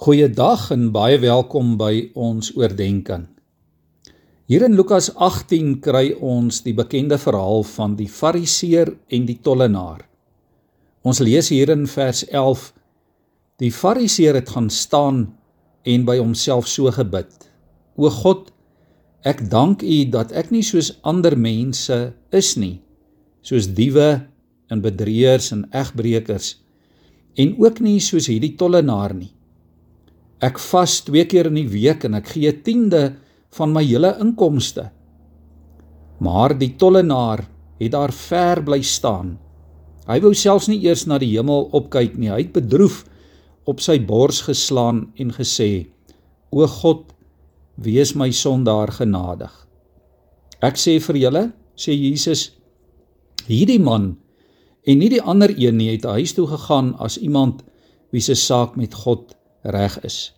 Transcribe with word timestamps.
Goeiedag 0.00 0.70
en 0.72 0.86
baie 0.94 1.18
welkom 1.20 1.74
by 1.76 2.06
ons 2.16 2.54
oordeenking. 2.56 3.26
Hier 4.48 4.62
in 4.64 4.72
Lukas 4.72 5.10
18 5.12 5.74
kry 5.84 6.14
ons 6.24 6.62
die 6.64 6.72
bekende 6.72 7.18
verhaal 7.20 7.60
van 7.68 7.98
die 7.98 8.06
Fariseer 8.08 8.88
en 9.12 9.26
die 9.28 9.36
tollenaar. 9.44 10.06
Ons 11.04 11.18
lees 11.20 11.50
hier 11.52 11.68
in 11.74 11.84
vers 11.84 12.22
11: 12.30 12.62
Die 13.60 13.68
Fariseer 13.68 14.38
het 14.40 14.48
gaan 14.54 14.70
staan 14.72 15.18
en 15.84 16.06
by 16.08 16.16
homself 16.16 16.64
so 16.64 16.88
gebid: 16.96 17.28
O 18.00 18.08
God, 18.08 18.48
ek 19.20 19.50
dank 19.52 19.84
U 19.84 19.98
dat 20.14 20.32
ek 20.32 20.48
nie 20.48 20.64
soos 20.64 20.94
ander 21.04 21.36
mense 21.36 21.98
is 22.32 22.54
nie, 22.56 22.78
soos 23.44 23.68
diewe 23.68 24.08
en 24.72 24.80
bedrieërs 24.80 25.50
en 25.58 25.66
egbreekers 25.76 26.54
en 27.36 27.52
ook 27.60 27.84
nie 27.84 28.00
soos 28.00 28.30
hierdie 28.32 28.56
tollenaar 28.56 29.12
nie. 29.12 29.34
Ek 30.40 30.58
vas 30.70 31.00
2 31.04 31.26
keer 31.28 31.50
in 31.50 31.58
die 31.58 31.68
week 31.68 32.06
en 32.08 32.16
ek 32.16 32.32
gee 32.32 32.52
10de 32.52 33.02
van 33.58 33.74
my 33.74 33.82
hele 33.84 34.14
inkomste. 34.22 34.86
Maar 36.20 36.54
die 36.56 36.72
tollenaar 36.80 37.44
het 37.80 37.92
daar 37.92 38.12
ver 38.12 38.62
bly 38.64 38.80
staan. 38.84 39.34
Hy 40.08 40.18
wou 40.24 40.32
selfs 40.34 40.68
nie 40.68 40.80
eers 40.84 41.06
na 41.06 41.18
die 41.20 41.32
hemel 41.34 41.68
opkyk 41.76 42.16
nie. 42.16 42.30
Hy 42.32 42.40
het 42.46 42.54
bedroef 42.56 43.02
op 43.68 43.82
sy 43.84 43.98
bors 44.00 44.40
geslaan 44.48 45.10
en 45.20 45.32
gesê: 45.36 45.88
"O 46.50 46.66
God, 46.66 47.12
wees 47.76 48.14
my 48.14 48.30
sondaar 48.30 48.92
genadig." 48.96 49.52
Ek 50.62 50.76
sê 50.76 50.98
vir 51.00 51.16
julle, 51.16 51.44
sê 51.76 51.92
Jesus, 51.92 52.52
hierdie 53.46 53.80
man 53.80 54.16
en 54.84 54.98
nie 54.98 55.08
die 55.12 55.22
ander 55.22 55.52
een 55.56 55.76
nie 55.76 55.90
het 55.92 56.04
huis 56.04 56.32
toe 56.36 56.46
gegaan 56.48 56.94
as 56.98 57.18
iemand 57.18 57.62
wie 58.12 58.20
se 58.20 58.34
saak 58.34 58.76
met 58.76 58.94
God 58.94 59.34
reg 59.62 59.98
is. 60.06 60.32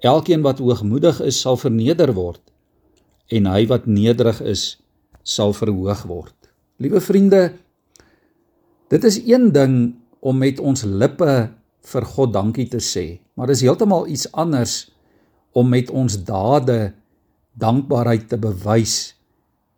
Elkeen 0.00 0.42
wat 0.42 0.58
hoogmoedig 0.58 1.20
is, 1.20 1.40
sal 1.40 1.58
verneder 1.60 2.12
word 2.16 2.40
en 3.30 3.46
hy 3.46 3.62
wat 3.70 3.86
nederig 3.86 4.40
is, 4.42 4.80
sal 5.22 5.52
verhoog 5.54 6.02
word. 6.10 6.34
Liewe 6.82 6.98
vriende, 7.04 7.52
dit 8.90 9.04
is 9.06 9.20
een 9.22 9.52
ding 9.54 9.76
om 10.20 10.40
met 10.40 10.58
ons 10.58 10.82
lippe 10.82 11.34
vir 11.92 12.06
God 12.16 12.32
dankie 12.34 12.66
te 12.72 12.80
sê, 12.82 13.20
maar 13.38 13.52
dis 13.52 13.62
heeltemal 13.62 14.08
iets 14.10 14.26
anders 14.34 14.90
om 15.54 15.70
met 15.70 15.90
ons 15.94 16.18
dade 16.26 16.92
dankbaarheid 17.60 18.28
te 18.30 18.38
bewys 18.40 19.14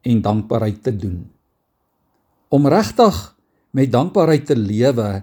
en 0.07 0.23
dankbaarheid 0.25 0.83
te 0.83 0.95
doen. 0.97 1.21
Om 2.53 2.69
regtig 2.69 3.21
met 3.73 3.93
dankbaarheid 3.93 4.47
te 4.49 4.57
lewe, 4.57 5.23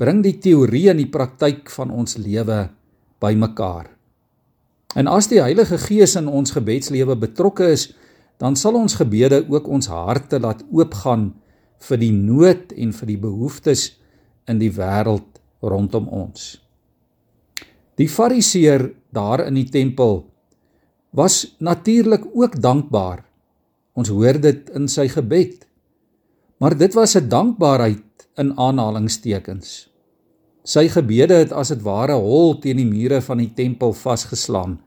bring 0.00 0.22
die 0.24 0.38
teorie 0.40 0.88
en 0.88 1.00
die 1.02 1.10
praktyk 1.12 1.68
van 1.74 1.90
ons 1.92 2.16
lewe 2.16 2.70
bymekaar. 3.20 3.90
En 4.96 5.10
as 5.12 5.28
die 5.30 5.42
Heilige 5.42 5.76
Gees 5.78 6.16
in 6.16 6.28
ons 6.28 6.54
gebedslewe 6.56 7.18
betrokke 7.20 7.68
is, 7.74 7.90
dan 8.40 8.56
sal 8.56 8.78
ons 8.80 8.96
gebede 8.96 9.42
ook 9.44 9.68
ons 9.68 9.90
harte 9.92 10.40
laat 10.40 10.64
oopgaan 10.72 11.34
vir 11.84 12.00
die 12.00 12.14
nood 12.16 12.72
en 12.72 12.94
vir 12.96 13.10
die 13.12 13.20
behoeftes 13.20 13.90
in 14.48 14.58
die 14.62 14.72
wêreld 14.72 15.38
rondom 15.60 16.08
ons. 16.08 16.56
Die 18.00 18.08
Fariseer 18.08 18.88
daar 19.12 19.44
in 19.44 19.60
die 19.60 19.68
tempel 19.68 20.24
was 21.12 21.56
natuurlik 21.60 22.24
ook 22.32 22.56
dankbaar. 22.56 23.20
Ons 23.92 24.08
hoor 24.08 24.40
dit 24.40 24.70
in 24.72 24.88
sy 24.88 25.10
gebed. 25.12 25.66
Maar 26.60 26.76
dit 26.78 26.94
was 26.94 27.16
'n 27.16 27.28
dankbaarheid 27.28 28.28
in 28.38 28.56
aanhalingstekens. 28.56 29.89
Sy 30.64 30.88
gebede 30.92 31.38
het 31.40 31.52
as 31.56 31.72
dit 31.72 31.80
ware 31.84 32.18
hol 32.20 32.58
teen 32.60 32.76
die 32.76 32.88
mure 32.88 33.20
van 33.24 33.40
die 33.40 33.50
tempel 33.56 33.94
vasgeslaan. 33.96 34.78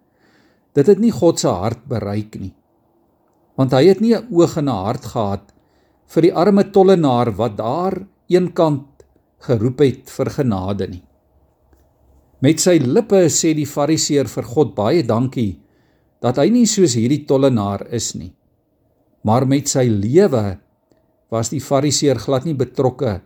Dit 0.73 0.89
het 0.89 0.99
nie 1.01 1.13
God 1.13 1.41
se 1.41 1.49
hart 1.49 1.81
bereik 1.89 2.37
nie. 2.39 2.53
Want 3.57 3.73
hy 3.73 3.87
het 3.87 4.01
nie 4.01 4.13
'n 4.15 4.27
oog 4.31 4.57
en 4.57 4.69
'n 4.69 4.83
hart 4.85 5.05
gehad 5.05 5.53
vir 6.07 6.21
die 6.21 6.33
arme 6.33 6.63
tollenaar 6.71 7.31
wat 7.37 7.57
daar 7.57 8.05
eenkant 8.29 8.85
geroep 9.39 9.79
het 9.79 10.09
vir 10.09 10.29
genade 10.29 10.87
nie. 10.87 11.03
Met 12.41 12.59
sy 12.59 12.77
lippe 12.77 13.29
sê 13.29 13.53
die 13.55 13.65
fariseer 13.65 14.27
vir 14.27 14.43
God 14.43 14.75
baie 14.75 15.03
dankie 15.03 15.59
dat 16.21 16.37
hy 16.37 16.49
nie 16.49 16.65
soos 16.65 16.95
hierdie 16.95 17.25
tollenaar 17.25 17.87
is 17.91 18.15
nie. 18.15 18.33
Maar 19.23 19.45
met 19.45 19.67
sy 19.67 19.87
lewe 19.87 20.59
was 21.31 21.49
die 21.49 21.61
fariseer 21.63 22.19
glad 22.19 22.45
nie 22.45 22.53
betrokke 22.53 23.21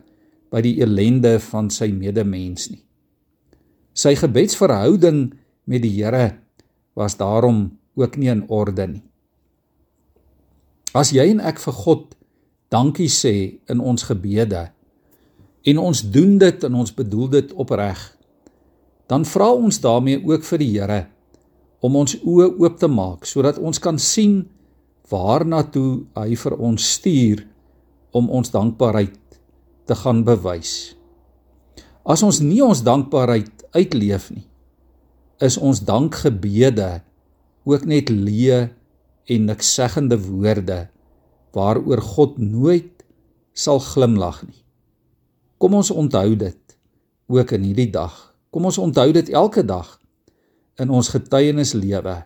by 0.53 0.61
die 0.63 0.77
elende 0.81 1.37
van 1.49 1.71
sy 1.73 1.89
medemens 1.91 2.69
nie. 2.71 2.83
Sy 3.97 4.13
gebedsverhouding 4.19 5.31
met 5.67 5.83
die 5.83 5.93
Here 5.97 6.37
was 6.97 7.17
daarom 7.17 7.77
ook 7.97 8.17
nie 8.17 8.29
in 8.31 8.45
orde 8.47 8.87
nie. 8.87 9.03
As 10.93 11.11
jy 11.13 11.27
en 11.33 11.41
ek 11.43 11.59
vir 11.61 11.75
God 11.75 12.15
dankie 12.73 13.09
sê 13.11 13.59
in 13.69 13.81
ons 13.81 14.07
gebede 14.07 14.67
en 15.67 15.81
ons 15.83 16.01
doen 16.13 16.37
dit 16.39 16.63
en 16.63 16.77
ons 16.79 16.93
bedoel 16.95 17.27
dit 17.33 17.53
opreg, 17.59 17.99
dan 19.07 19.25
vra 19.27 19.49
ons 19.55 19.81
daarmee 19.83 20.21
ook 20.23 20.45
vir 20.47 20.63
die 20.63 20.71
Here 20.77 21.01
om 21.83 21.95
ons 21.99 22.15
oë 22.23 22.53
oop 22.57 22.79
te 22.79 22.89
maak 22.89 23.27
sodat 23.29 23.59
ons 23.59 23.79
kan 23.79 23.99
sien 24.01 24.41
waarna 25.11 25.63
toe 25.71 26.07
hy 26.17 26.35
vir 26.35 26.55
ons 26.57 26.89
stuur 26.97 27.43
om 28.17 28.29
ons 28.33 28.51
dankbaarheid 28.51 29.15
te 29.87 29.95
gaan 29.95 30.23
bewys. 30.27 30.93
As 32.07 32.23
ons 32.23 32.39
nie 32.43 32.61
ons 32.63 32.83
dankbaarheid 32.85 33.67
uitleef 33.75 34.29
nie, 34.31 34.45
is 35.43 35.57
ons 35.57 35.83
dankgebede 35.85 37.01
ook 37.67 37.83
net 37.89 38.09
leë 38.09 38.61
en 39.27 39.49
niksseggende 39.49 40.17
woorde 40.23 40.85
waaroor 41.55 42.01
God 42.03 42.37
nooit 42.39 43.03
sal 43.57 43.81
glimlag 43.83 44.43
nie. 44.45 44.61
Kom 45.57 45.73
ons 45.77 45.91
onthou 45.91 46.35
dit 46.37 46.77
ook 47.27 47.51
in 47.57 47.65
hierdie 47.65 47.91
dag. 47.91 48.13
Kom 48.53 48.69
ons 48.69 48.77
onthou 48.77 49.09
dit 49.11 49.29
elke 49.33 49.65
dag 49.65 49.97
in 50.79 50.93
ons 50.93 51.09
getuienislewe 51.09 52.17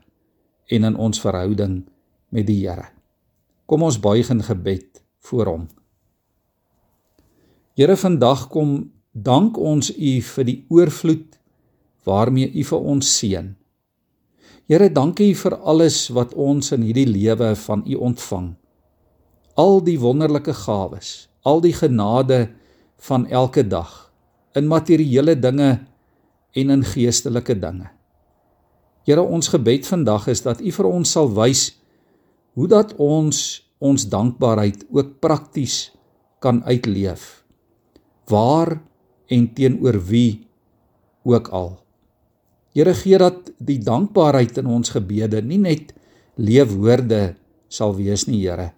en 0.72 0.88
in 0.92 0.98
ons 1.00 1.22
verhouding 1.24 1.82
met 2.32 2.48
die 2.48 2.60
Here. 2.64 2.92
Kom 3.66 3.84
ons 3.88 4.00
buig 4.00 4.30
in 4.30 4.44
gebed 4.44 5.02
voor 5.28 5.48
hom. 5.48 5.70
Here 7.72 7.96
vandag 7.96 8.50
kom 8.52 8.92
dank 9.16 9.56
ons 9.56 9.94
U 9.96 10.12
vir 10.28 10.44
die 10.48 10.58
oorvloed 10.68 11.38
waarmee 12.04 12.50
U 12.52 12.66
vir 12.68 12.90
ons 12.94 13.08
seën. 13.16 13.48
Here, 14.68 14.90
dankie 14.92 15.32
vir 15.40 15.56
alles 15.56 16.10
wat 16.12 16.36
ons 16.36 16.74
in 16.76 16.84
hierdie 16.84 17.08
lewe 17.08 17.54
van 17.64 17.86
U 17.88 17.96
ontvang. 18.12 18.52
Al 19.56 19.80
die 19.88 19.96
wonderlike 20.04 20.52
gawes, 20.66 21.30
al 21.48 21.64
die 21.64 21.72
genade 21.72 22.50
van 23.08 23.24
elke 23.32 23.64
dag 23.64 24.12
in 24.56 24.68
materiële 24.68 25.40
dinge 25.40 25.72
en 26.52 26.76
in 26.76 26.84
geestelike 26.84 27.56
dinge. 27.56 27.88
Here, 29.08 29.24
ons 29.24 29.48
gebed 29.48 29.88
vandag 29.88 30.28
is 30.28 30.44
dat 30.44 30.60
U 30.60 30.76
vir 30.76 30.92
ons 30.92 31.16
sal 31.16 31.32
wys 31.40 31.70
hoe 32.60 32.68
dat 32.68 32.98
ons 33.00 33.62
ons 33.80 34.10
dankbaarheid 34.12 34.90
ook 34.92 35.22
prakties 35.24 35.88
kan 36.44 36.60
uitleef 36.68 37.41
waar 38.32 38.80
en 39.32 39.48
teenoor 39.54 40.00
wie 40.08 40.48
ook 41.28 41.52
al. 41.54 41.72
Here 42.72 42.94
gee 42.96 43.20
dat 43.20 43.52
die 43.60 43.80
dankbaarheid 43.84 44.58
in 44.62 44.70
ons 44.72 44.94
gebede 44.96 45.42
nie 45.44 45.60
net 45.60 45.92
leefwoorde 46.40 47.36
sal 47.72 47.96
wees 47.96 48.26
nie, 48.28 48.42
Here, 48.48 48.72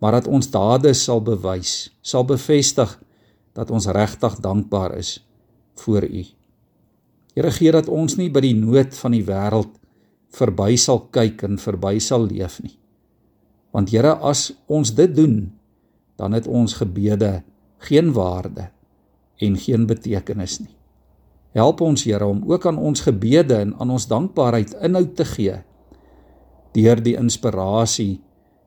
maar 0.00 0.20
dat 0.20 0.28
ons 0.28 0.50
dade 0.52 0.92
sal 0.96 1.22
bewys, 1.24 1.88
sal 2.04 2.26
bevestig 2.28 2.92
dat 3.56 3.70
ons 3.72 3.88
regtig 3.88 4.36
dankbaar 4.44 4.96
is 5.00 5.16
voor 5.80 6.04
U. 6.04 6.24
Here 7.34 7.50
gee 7.50 7.72
dat 7.72 7.88
ons 7.88 8.18
nie 8.20 8.30
by 8.30 8.44
die 8.44 8.56
nood 8.56 8.94
van 8.98 9.16
die 9.16 9.24
wêreld 9.26 9.72
verby 10.34 10.74
sal 10.80 11.06
kyk 11.14 11.44
en 11.46 11.60
verby 11.62 11.96
sal 12.02 12.26
leef 12.28 12.60
nie. 12.62 12.76
Want 13.74 13.90
Here, 13.90 14.14
as 14.22 14.52
ons 14.70 14.92
dit 14.94 15.10
doen, 15.14 15.48
dan 16.18 16.34
het 16.36 16.46
ons 16.46 16.76
gebede 16.78 17.40
geen 17.82 18.12
waarde 18.14 18.70
en 19.44 19.58
geen 19.60 19.86
betekenis 19.86 20.58
nie. 20.60 20.74
Help 21.54 21.80
ons 21.86 22.02
Here 22.04 22.26
om 22.26 22.42
ook 22.50 22.66
aan 22.66 22.78
ons 22.78 23.04
gebede 23.06 23.60
en 23.62 23.74
aan 23.78 23.94
ons 23.94 24.08
dankbaarheid 24.10 24.74
inhoud 24.82 25.14
te 25.16 25.26
gee 25.36 25.60
deur 26.74 26.98
die 26.98 27.14
inspirasie, 27.14 28.18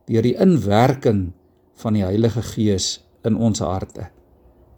deur 0.07 0.23
die 0.23 0.37
inwerking 0.39 1.33
van 1.81 1.97
die 1.97 2.05
Heilige 2.05 2.39
Gees 2.53 3.01
in 3.27 3.35
ons 3.35 3.59
harte. 3.59 4.07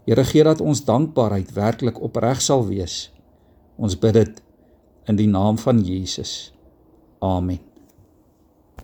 Here 0.09 0.25
gee 0.25 0.43
dat 0.47 0.65
ons 0.65 0.81
dankbaarheid 0.87 1.53
werklik 1.53 2.01
opreg 2.01 2.41
sal 2.41 2.65
wees. 2.65 3.11
Ons 3.77 3.99
bid 4.01 4.17
dit 4.17 4.43
in 5.05 5.21
die 5.21 5.29
naam 5.29 5.61
van 5.61 5.85
Jesus. 5.85 6.49
Amen. 7.21 7.68